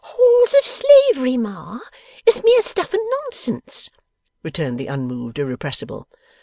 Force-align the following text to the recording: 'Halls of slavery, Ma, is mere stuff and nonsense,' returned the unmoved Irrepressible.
'Halls 0.03 0.55
of 0.57 0.65
slavery, 0.65 1.37
Ma, 1.37 1.79
is 2.25 2.41
mere 2.43 2.63
stuff 2.63 2.91
and 2.91 3.03
nonsense,' 3.21 3.91
returned 4.41 4.79
the 4.79 4.87
unmoved 4.87 5.37
Irrepressible. 5.37 6.07